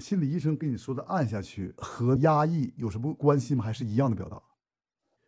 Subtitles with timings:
[0.00, 3.62] 心理医生跟你说的按下去和压抑有什么关系吗？
[3.62, 4.42] 还是一样的表达？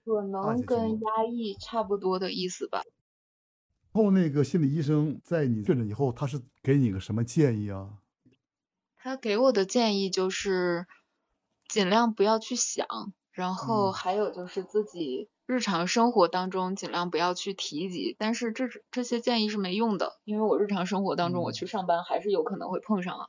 [0.05, 2.83] 可能跟压抑差不多的意思吧。
[3.93, 7.99] 后那个心理医生在你确诊以后，他是给你个什么建议啊？
[8.97, 10.87] 他给我的建议就是
[11.69, 12.87] 尽量不要去想，
[13.31, 18.17] 然后还有就是自己日常生活当中尽量不要去提及。
[18.19, 23.29] 但是这这些建议是没用的，因为我日常生活当中我去上班还是有可能会碰上啊。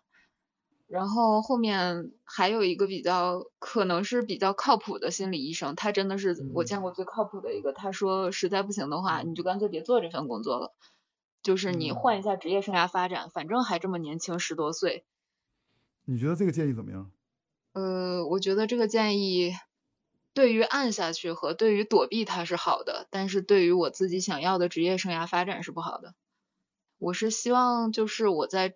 [0.94, 7.74] 然后后面还有一个比较可能是比较靠谱的心理医生，他真的是我见过最靠谱的一个。
[7.74, 10.72] 他说实在不行的话，你就干脆别做这份工作了，
[11.42, 15.04] 就是你换一下职业生涯发展，反正还这么年轻，十多岁。
[16.06, 17.10] 你觉得这个建议怎么样？
[17.72, 19.56] 呃，我觉得这个建议
[20.36, 26.14] 对于按下去和对于躲避它是好的，但是对于我自己想要的职业生涯发展是不好的。
[27.00, 28.76] 我是希望就是我在。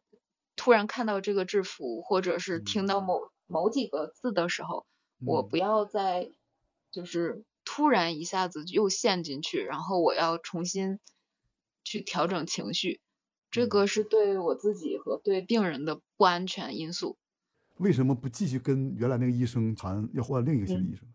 [0.57, 4.85] 突然看到这个制服，或者是听到某某几个字的时候，
[5.25, 6.31] 我不要再
[6.91, 10.99] 就是突然一下子又陷进去，然后我要重新
[11.86, 12.99] 去调整情绪，
[13.52, 17.17] 这个是对我自己和对病人的不安全因素。
[17.77, 21.08] 为什么不继续跟原来那个医生谈，要换另一个心理医生？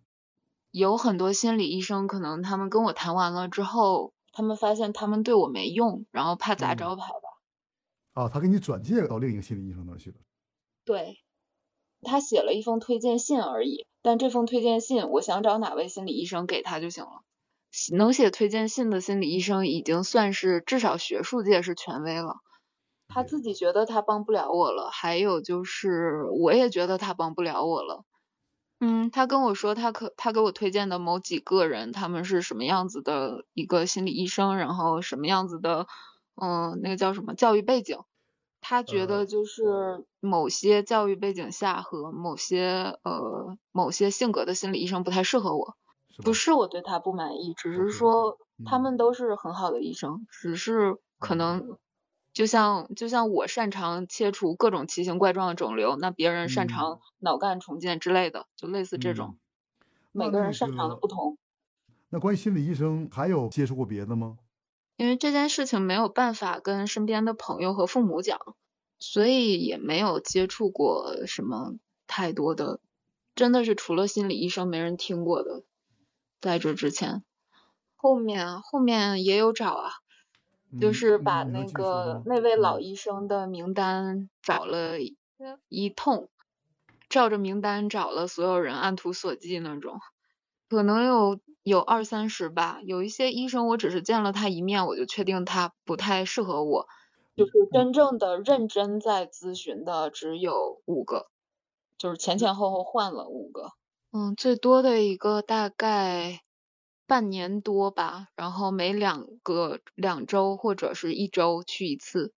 [0.71, 7.22] 有很多心理医生，可能他们跟我谈完了之后，他们发现他们对我没用，然后怕砸招牌吧。
[8.15, 10.17] 啊，他给你转介到另一个心理医生那儿去了。
[10.85, 11.19] 对，
[12.03, 13.87] 他写了一封推荐信而已。
[14.03, 17.23] 但这封推荐信，我想找哪位心理医生给他就行了。
[17.97, 22.37] 能写推荐信的心理医生已经算是至少学术界是权威了。
[23.09, 28.05] 他自己觉得他帮不了我了，还有就是我也觉得他帮不了我了。
[28.81, 35.87] 嗯，他跟我说他可他给我推荐的某几个人，他们是什么样子的一个心理医生，然后什么样子的。
[36.35, 37.99] 嗯，那个叫什么教育背景？
[38.61, 45.77] 他觉得就是某些教育背景下和某些呃某些性格的心理医生不太适合我。
[46.23, 51.77] 不是我对他不满意，只是说他们都是很好的医生，只是可能
[52.33, 59.39] 就像就像我擅长切除各种奇形怪状的肿瘤，那别人擅长脑干重建之类的，就类似这种。
[60.13, 61.37] 每个人擅长的不同。
[62.11, 64.37] 那关于心理医生，还有接触过别的吗？
[64.97, 68.39] 因为这件事情没有办法跟身边的朋友和父母讲，
[68.99, 71.75] 所以也没有接触过什么
[72.07, 72.81] 太多的，
[73.35, 75.65] 真的是除了心理医生没人听过的。
[76.41, 77.25] 在这之前，
[77.97, 79.93] 后面后面也有找啊，
[80.81, 84.99] 就是把那个那位老医生的名单找了
[85.69, 86.29] 一通，
[87.09, 90.01] 照着名单找了所有人，按图索骥那种，
[90.73, 91.39] 可能有。
[91.65, 96.89] 有二三十吧，有一些医生，我只是见了他一面，我就确定他不太适合我。
[97.37, 101.29] 就是真正的认真在咨询的只有五个，
[101.99, 103.71] 就是前前后后换了五个。
[104.11, 106.41] 嗯，最多的一个大概
[107.07, 112.33] 半年多吧，然后每两个两周或者是一周去一次。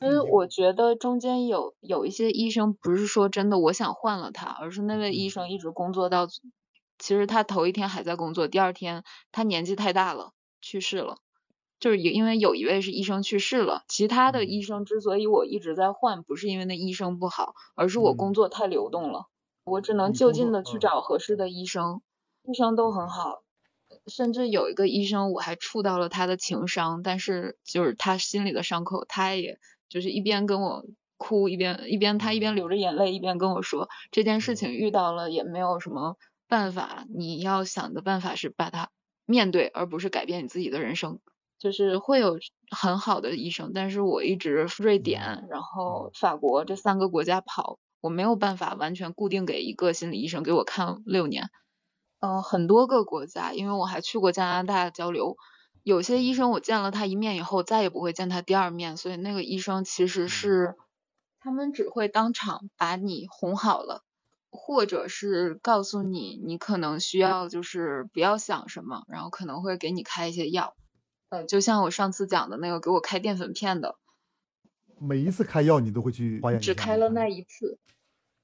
[0.00, 6.26] 因为我觉得中间有有一些医生不是说真的我想换了他，而是那位医生一直工作到。
[6.98, 11.18] 其实他头一天还在工作，第二天他年纪太大了，去世了。
[11.78, 19.26] 就是因为有一位是医生去世了，其他的医生之所以我一直在换，不是因为那医生不好，而是我工作太流动了，
[19.62, 22.00] 我只能就近的去找合适的医生，
[22.44, 23.42] 医生都很好，
[24.06, 29.58] 甚至有一个医生我还触到了他的情商，但是就是他心里的伤口，他也
[29.90, 30.86] 就是一边跟我
[31.18, 36.16] 哭，一边一边他一边流着眼泪，一边跟我说这件事情遇到了也没有什么。
[36.48, 38.90] 办法，你要想的办法是把它
[39.24, 41.20] 面对，而不是改变你自己的人生。
[41.58, 42.38] 就是会有
[42.70, 51.48] 很好的医生，但是我一直瑞典，然后法国这三个国家跑，我没有办法完全固定给一个心理医生给我看六年。
[52.20, 55.38] 嗯，很多个国家，因为我还去过加拿大交流，
[55.82, 60.76] 有些医生我见了他一面以后，再也不会见他第二面，所以那个医生其实是
[61.40, 64.02] 他们只会当场把你哄好了。
[64.56, 70.74] 或者是告诉你，你可能需要就是不要想什么，然后可能会给你开一些药，
[71.28, 73.96] 呃，就像我上次讲的那个给我开淀粉片的，
[74.98, 77.78] 每一次开药你都会去化验只开了那一次，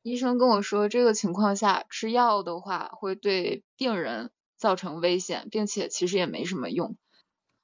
[0.02, 6.96] 医生跟我说这个情况下吃药的话会对病人造成危险，并且其实也没什么用。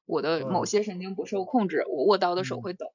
[0.07, 2.87] 我的某些神经不受控制，我握刀的手会抖，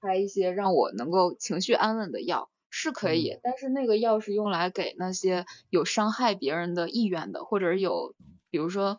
[0.00, 2.50] 开一些让我能够情绪安稳的药。
[2.78, 8.14] 是可以，但是那个药是用来给那些有伤害别人的意愿的，或者有，
[8.50, 8.98] 比如说，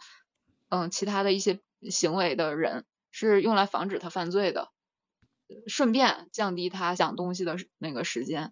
[0.69, 4.69] 嗯，其他的一些行为的人，是用来防止他犯罪的，
[5.67, 8.51] 顺便降低他想东西的那个时间。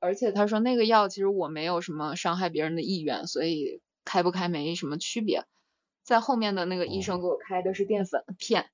[0.00, 5.46] 而且他说那个药其实我没有什么伤害别人的意愿，所以开不开没什么区别。
[6.02, 8.68] 在后面的那个医生给我开的是淀粉片。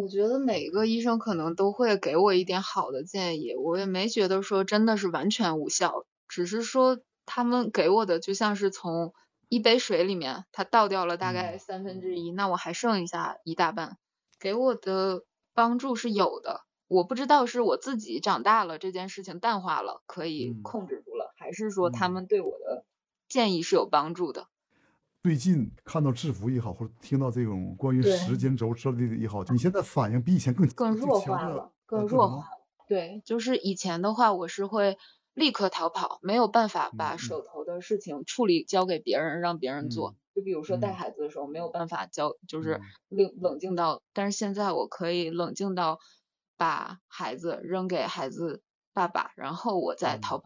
[0.00, 9.12] 我觉得每个医生可能都会给我一点好的建议，我也没觉得说真的是完全无效，只是说他们给我的就像是从
[9.50, 13.98] 一杯水里面他倒掉了大概三分之一，那我还剩一下一大半，
[14.38, 16.62] 给我的帮助是有的。
[16.88, 22.86] 我不知道是我自己长大了这件事情淡化了，可以控制住了，还是说他们对我的
[23.28, 24.48] 建议是有帮助的。
[25.22, 32.48] 最近看到制服也好，或者听到这种关于时间轴设立也好，你现在反应比以前更更弱化了，更弱化。
[32.88, 34.96] 对，就是以前的话，我是会
[35.34, 40.16] 立刻逃跑，没有办法把手头的事情处理交给别人，让别人做。
[40.34, 42.80] 就比如说带孩子的时候，没有办法交，就是
[43.10, 45.98] 冷冷静到，但是现在我可以冷静到
[46.56, 48.62] 把孩子扔给孩子
[48.94, 50.42] 爸爸，然后我再逃。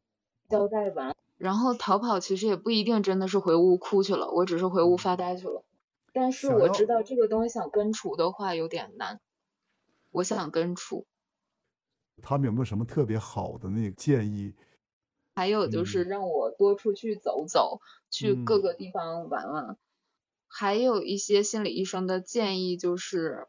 [0.48, 1.14] 交代完。
[1.44, 5.62] 然后逃跑其实也不一定真的是回屋哭去了，我只是回屋发呆去了。
[6.10, 9.20] 但是我知道这个东西想根除的话有点难，
[10.10, 11.06] 我想根除。
[12.22, 14.54] 他们有没有什么特别好的那个建议？
[15.34, 19.76] 还有就是让我多出去走走，去各个地方玩玩。
[20.48, 23.46] 还有一些心理医生的建议就是，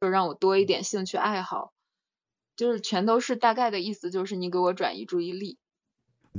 [0.00, 1.72] 就让我多一点兴趣爱好，
[2.56, 5.56] 就是全都是大概的意思，就是你给我转移注意力。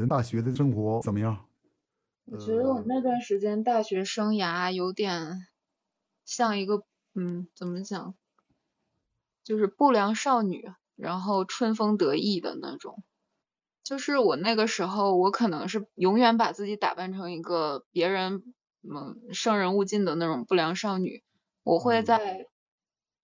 [0.01, 1.45] 你大学的生活怎么样？
[2.23, 5.45] 我觉得我那段时间大学生涯有点
[6.23, 6.85] 像一个，
[7.15, 8.15] 嗯，怎么讲？
[9.43, 13.03] 就是不良少女，然后春风得意的那种。
[13.83, 18.53] 就是我那个时候，我可能是永远把自己打扮成一个别人
[18.83, 21.25] 嗯生人勿近的那种不良少女。
[21.63, 22.47] 我会在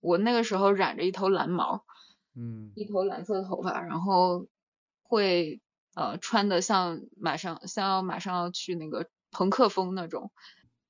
[0.01, 1.85] 我那个时候染着一头蓝毛，
[2.35, 4.45] 嗯，一头蓝色的头发，然后
[5.03, 5.61] 会。
[5.95, 10.31] 呃，穿的像马上像要马上要去那个朋克风那种，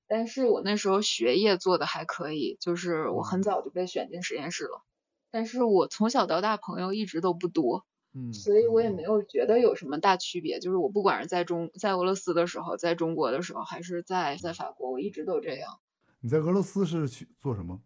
[0.08, 4.84] 但是我那时候学业做的还可以，就是我很早就被选进实验室了，
[5.30, 15.80] 但是我从小到大朋友一直都不多，嗯，所以我也没有觉得有什么大区别，就是我不管是在中在俄罗斯的时候，在中国的时候，还是在在法国，我一直都这样。
[16.22, 17.80] 你在俄罗斯是去做什么？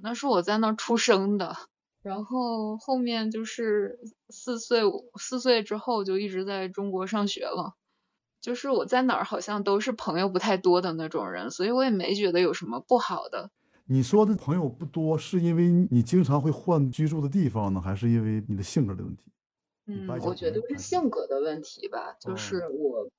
[0.00, 1.56] 那是我在那儿出生的。
[2.02, 3.98] 然后后面就是
[4.28, 4.82] 四岁
[5.18, 7.74] 四岁之后就一直在中国上学了，
[8.40, 13.50] 就是我在哪儿好像都是朋友不太多的那种人，所以我也没觉得有什么不好的。
[13.86, 19.22] 你说的朋友不多，是因为你经常会换居住的地方呢，还是因为你的性格的问题？
[19.86, 23.10] 嗯，我觉得是性格的问题吧，就是我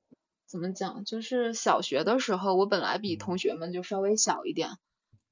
[0.47, 4.69] 怎么讲，就是小学的时候我本来比同学们就稍微小一点。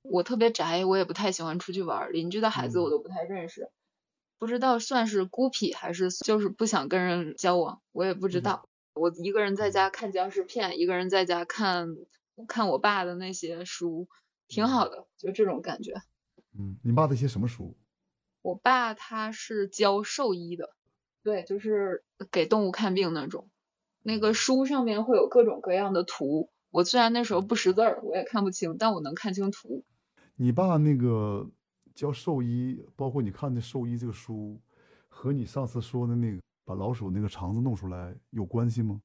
[0.09, 3.69] 我特别宅，我也不太喜欢出去玩，邻居的孩子我都不太认识，
[4.37, 8.67] 不知道算是孤僻还是就是不想跟人交往，我也不知道。
[8.93, 11.95] 我一个人在家看僵尸片，一个人在家看
[12.47, 14.07] 看我爸的那些书，
[14.47, 15.93] 挺好的，就这种感觉。
[16.57, 17.75] 嗯，你爸的一些什么书？
[18.41, 20.71] 我爸他是教兽医的，
[21.21, 23.49] 对，就是给动物看病那种。
[24.01, 29.83] 那个书上面会有各种各样的图，我虽然那时候不识字儿，我也看不清，但我能看清图。
[30.39, 31.49] 你爸那个
[31.95, 34.61] 教兽医，包括你看的兽医这个书，
[35.09, 39.01] 和你上次说的那个把老鼠那个肠子弄出来有关系吗？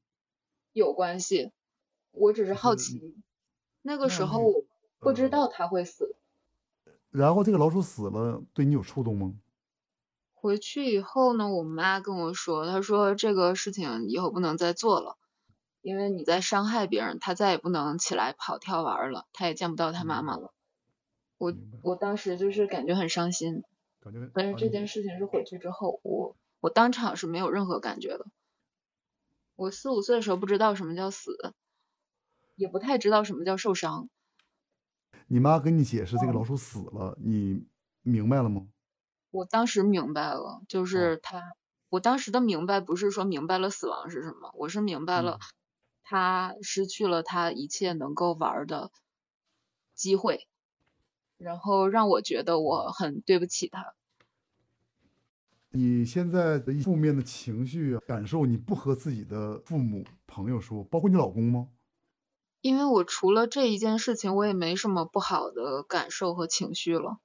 [0.75, 1.51] 有关系，
[2.11, 3.15] 我只是好奇。
[3.81, 4.65] 那个时候我
[4.99, 6.17] 不知道他会死。
[7.11, 9.33] 然后这个老鼠死了，对你有触动吗？
[10.35, 15.17] 回去以后呢，我妈跟我说，她说这个事情以后不能再做了，
[15.81, 20.53] 因为你在伤害别人，他再也不能起来跑跳玩了，他也见不到他妈妈了。
[21.43, 23.65] 我我当时就是感觉很伤心，
[24.01, 28.27] 感觉但是这件事情是回去之后，我我当场是没有任何感觉的。
[29.57, 31.53] 我四五岁的时候不知道什么叫死，
[32.55, 34.09] 也不太知道什么叫受伤。
[35.27, 37.67] 你妈跟你解释这个老鼠死了，你
[38.03, 38.69] 明白了吗？
[39.33, 41.43] 我当时明白了，就是他，
[41.89, 45.41] 我当时的明白不是说明白了死亡是什么，我是明白了
[46.05, 48.93] 他失去了他一切能够玩的
[49.97, 50.47] 机会。
[51.43, 53.95] 然后让我觉得我很对不起他。
[55.75, 61.69] 你现在的负面的情绪感受，你不和自己的父母、朋友说，包括你老公吗？
[62.61, 67.19] 因为我除了这一件事情，我也没什么不好的感受和情绪了。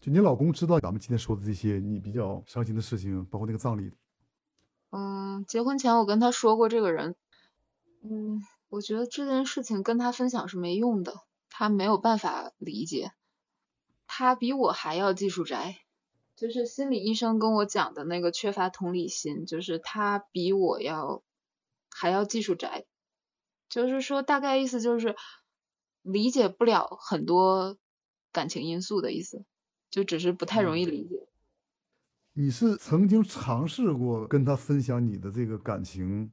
[0.00, 3.90] 就你老公知道咱们今天说的这些你比较伤心的事情，包括那个葬礼。
[4.90, 7.16] 嗯，结婚前我跟他说过这个人。
[8.02, 13.12] 嗯，我觉得这件事情跟他分享是没用的，他没有办法理解。
[14.06, 15.78] 他比我还要技术宅，
[16.36, 21.22] 就是心理医生跟我讲的那个缺乏同理心，就是他比我要
[21.90, 22.86] 还要技术宅，
[23.68, 25.16] 就是说大概意思就是
[26.02, 27.78] 理解不了很多
[28.32, 29.44] 感情因素的意思，
[29.90, 31.26] 就只是不太容易理解。
[32.36, 36.32] 你是曾经尝试过跟他分享你的这个感情？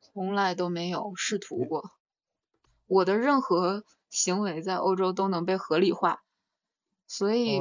[0.00, 1.90] 从来都没有试图过。
[2.86, 6.22] 我的任何行为在欧洲都能被合理化，
[7.10, 7.60] 所以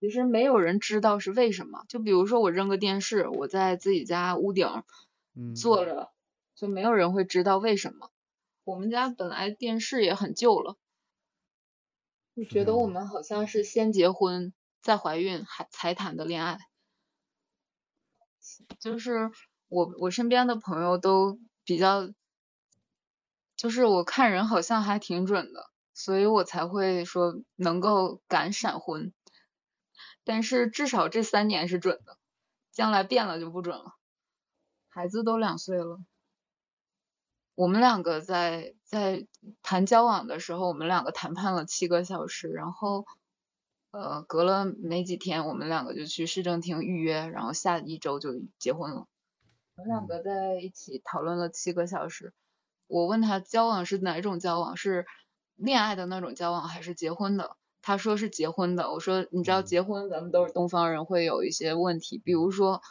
[0.00, 1.84] 其实没有人知道是为什么。
[1.88, 4.82] 就比如说我扔个电视，我在自己家屋顶
[5.54, 6.10] 坐着，
[6.56, 8.10] 就没有人会知道为什么。
[8.64, 10.76] 我们家本来电视也很旧了，
[12.34, 14.52] 就觉得我们好像是先结婚
[14.82, 16.58] 再怀孕还才谈的恋爱。
[18.80, 19.30] 就是
[19.68, 22.12] 我我身边的朋友都比较。
[23.54, 29.12] 就是我看人好像还挺准的，所以我才会说能够敢闪婚。
[30.22, 32.16] 但是至少这三年是准的，
[32.70, 33.96] 将来变了就不准了。
[34.88, 35.98] 孩子都两岁了，
[37.56, 39.26] 我们两个在在
[39.62, 43.04] 谈交往的时候，我们两个谈判了七个小时，然后
[43.90, 49.08] 呃隔了没几天，我们两个就去市政厅预约，然后下一周就结婚了。
[49.74, 52.32] 我们两个在一起讨论了七个小时。
[52.86, 55.06] 我问他交往是哪种交往，是
[55.58, 57.56] 恋爱的那种交往还是结婚的？
[57.82, 58.90] 他说是结婚的。
[58.92, 62.82] 我说你知道结婚咱们都是东方人会有一些问题，比如说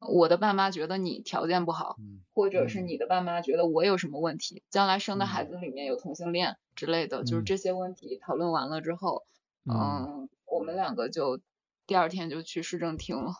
[0.00, 1.96] 我的爸妈觉得你条件不好，
[2.32, 9.24] 或者是你的爸妈觉得我有什么问题，将来生的孩子里面有同性恋之类的，就是这些问题讨论完了之后，
[9.64, 11.40] 嗯，我们两个就
[11.86, 13.32] 第二天就去市政厅了，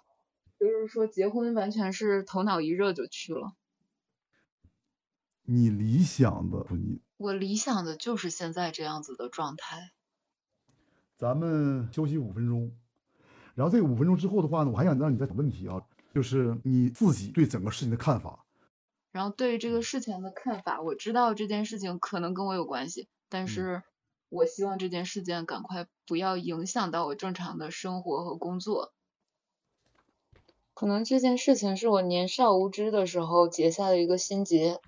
[0.58, 3.52] 就是说结婚完全是头脑一热就去了。
[5.42, 9.92] 你理想的你，我理想的就是现在这样子的状态。
[11.16, 12.76] 咱们休息五分钟，
[13.54, 15.80] 然后这五分钟之后的话呢，我还想让你再问问题啊，
[16.12, 18.44] 就是你自己对整个事情的看法。
[19.12, 23.84] 然后对于这个事情的看法，我知道这件事情可能跟我有关系，但是
[24.28, 28.92] 我希望这件事件赶快不要影响到我正常的生活和工作。
[30.74, 34.80] 可能这件事情是我年少无知的时候结下的一个心结。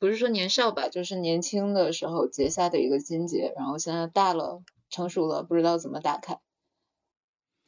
[0.00, 6.40] 不是说年少吧，就是年轻的时候结下的一个心结，然后现在大了，成熟了，不知道怎么打开。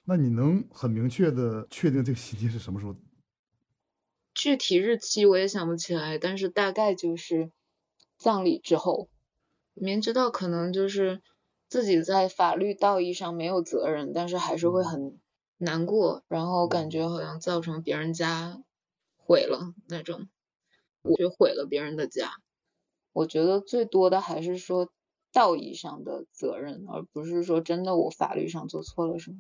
[0.04, 2.96] 那你能很明确的确定这个心结是什么时候？
[4.34, 7.52] 具体日期我也想不起来，但是大概就是
[8.16, 9.10] 葬礼之后。
[9.74, 11.20] 明知道可能就是
[11.68, 15.18] 自己在法律道义上没有责任，但是还是会很
[15.58, 18.62] 难过，然后感觉好像造成别人家
[19.18, 20.28] 毁了那种。
[21.04, 22.30] 我去毁了别人的家，
[23.12, 24.90] 我觉得最多的还是说
[25.32, 29.38] 道义上的责任，而不是说真的我法律上做错了什么。